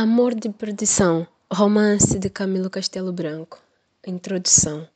[0.00, 3.58] Amor de Perdição, romance de Camilo Castelo Branco.
[4.06, 4.86] Introdução.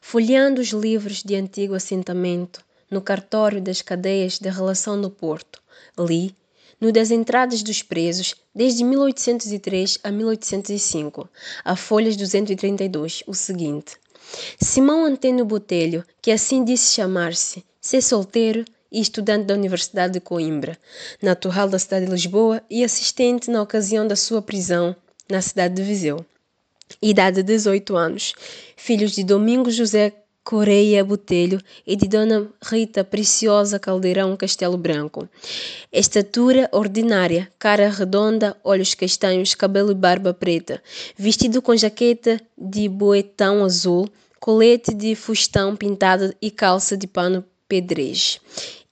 [0.00, 5.62] Folheando os livros de antigo assentamento, no cartório das cadeias de relação no Porto,
[5.98, 6.34] li,
[6.80, 11.28] no das entradas dos presos, desde 1803 a 1805,
[11.62, 13.98] a folhas 232, o seguinte.
[14.58, 20.78] Simão Antônio Botelho, que assim disse chamar-se, ser solteiro, e estudante da Universidade de Coimbra,
[21.22, 24.94] natural da cidade de Lisboa e assistente na ocasião da sua prisão
[25.28, 26.24] na cidade de Viseu.
[27.02, 28.34] Idade 18 anos.
[28.76, 30.12] Filhos de Domingos José
[30.46, 35.28] Correia Botelho e de Dona Rita Preciosa Caldeirão Castelo Branco.
[35.92, 40.80] Estatura ordinária, cara redonda, olhos castanhos, cabelo e barba preta.
[41.18, 44.08] Vestido com jaqueta de boetão azul,
[44.38, 48.40] colete de fustão pintado e calça de pano pedrez.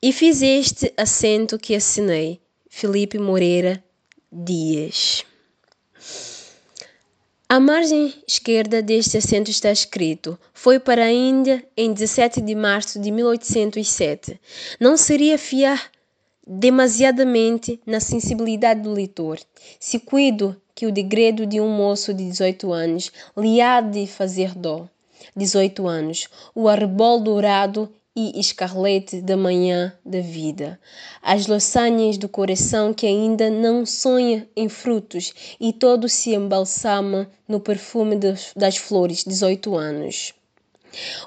[0.07, 2.39] E fiz este acento que assinei.
[2.69, 3.83] Felipe Moreira
[4.31, 5.25] Dias.
[7.49, 13.01] A margem esquerda deste assento está escrito: Foi para a Índia em 17 de março
[13.01, 14.39] de 1807.
[14.79, 15.91] Não seria fiar
[16.47, 19.41] demasiadamente na sensibilidade do leitor,
[19.81, 24.55] se cuido que o degredo de um moço de 18 anos lhe há de fazer
[24.55, 24.87] dó.
[25.35, 30.79] 18 anos, o arrebol dourado e escarlate da manhã da vida,
[31.21, 37.59] as laçanhas do coração que ainda não sonha em frutos e todo se embalsama no
[37.59, 38.17] perfume
[38.55, 40.33] das flores, 18 anos.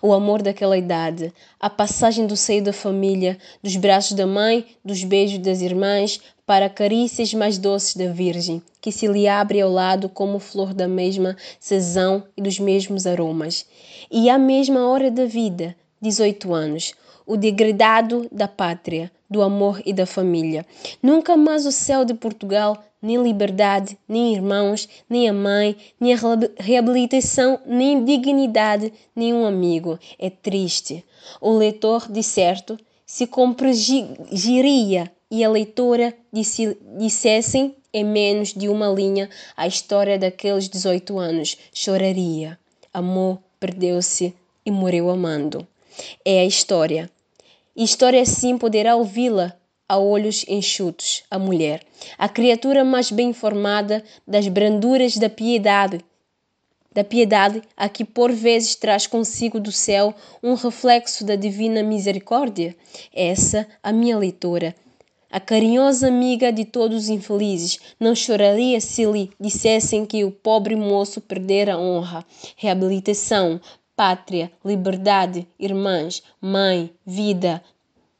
[0.01, 5.03] O amor daquela idade, a passagem do seio da família, dos braços da mãe, dos
[5.03, 10.07] beijos das irmãs, para carícias mais doces da Virgem, que se lhe abre ao lado
[10.07, 13.65] como flor da mesma sazão e dos mesmos aromas.
[14.09, 16.93] E à mesma hora da vida, 18 anos,
[17.25, 20.65] o degradado da pátria, do amor e da família.
[21.03, 26.17] Nunca mais o céu de Portugal, nem liberdade, nem irmãos, nem a mãe, nem a
[26.57, 29.99] reabilitação, nem dignidade, nem um amigo.
[30.17, 31.03] É triste.
[31.41, 38.87] O leitor, de certo, se compreenderia e a leitora disse, dissessem em menos de uma
[38.87, 41.57] linha a história daqueles 18 anos.
[41.73, 42.57] Choraria.
[42.93, 44.33] Amou, perdeu-se
[44.65, 45.67] e morreu amando
[46.25, 47.09] é a história.
[47.75, 49.55] História assim poderá ouvi-la
[49.87, 51.81] a olhos enxutos, a mulher,
[52.17, 55.99] a criatura mais bem formada das branduras da piedade,
[56.91, 62.75] da piedade a que por vezes traz consigo do céu um reflexo da divina misericórdia.
[63.13, 64.75] Essa, a minha leitora,
[65.31, 70.75] a carinhosa amiga de todos os infelizes, não choraria se lhe dissessem que o pobre
[70.75, 72.25] moço perdera honra,
[72.55, 73.61] reabilitação,
[73.97, 77.63] pátria, liberdade, irmãs, mãe, vida,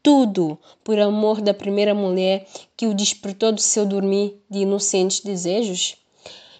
[0.02, 5.96] tudo por amor da primeira mulher que o despertou do seu dormir de inocentes desejos?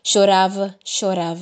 [0.04, 1.36] Chorava, chorava.